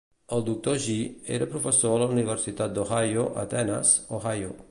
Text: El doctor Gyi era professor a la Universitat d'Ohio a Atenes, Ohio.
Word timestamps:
El 0.35 0.45
doctor 0.45 0.79
Gyi 0.85 0.95
era 1.37 1.47
professor 1.51 1.93
a 1.97 2.01
la 2.03 2.09
Universitat 2.15 2.75
d'Ohio 2.79 3.27
a 3.33 3.47
Atenes, 3.47 3.93
Ohio. 4.21 4.53